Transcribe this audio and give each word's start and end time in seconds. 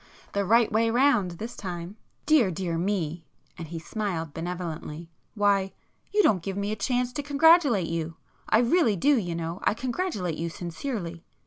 The 0.33 0.43
right 0.45 0.71
way 0.71 0.89
round 0.89 1.29
this 1.37 1.55
time!" 1.55 1.95
"Dear 2.25 2.49
dear 2.49 2.75
me," 2.75 3.23
and 3.55 3.67
he 3.67 3.77
smiled 3.77 4.33
benevolently—"Why, 4.33 5.73
you 6.11 6.23
don't 6.23 6.41
give 6.41 6.57
me 6.57 6.71
a 6.71 6.75
chance 6.75 7.13
to 7.13 7.21
congratulate 7.21 7.85
you. 7.87 8.15
I 8.49 8.61
really 8.61 8.95
do, 8.95 9.15
you 9.15 9.35
know—I 9.35 9.75
congratulate 9.75 10.39
you 10.39 10.49
sincerely!" 10.49 11.23